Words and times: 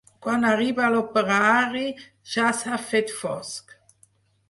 Quan 0.27 0.45
arriba 0.51 0.87
l'operari 0.93 1.85
ja 2.37 2.49
s'ha 2.63 2.83
fet 2.89 3.17
fosc. 3.23 3.81